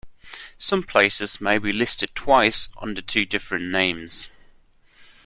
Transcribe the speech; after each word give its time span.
Some 0.57 0.81
places 0.81 1.39
may 1.39 1.59
be 1.59 1.71
listed 1.71 2.15
twice, 2.15 2.69
under 2.79 3.03
two 3.03 3.23
different 3.23 3.65
names. 3.65 4.29